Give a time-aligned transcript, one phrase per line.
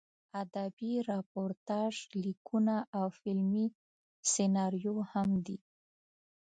[0.41, 3.65] ادبي راپورتاژ لیکونه او فلمي
[4.33, 5.57] سناریو هم دي.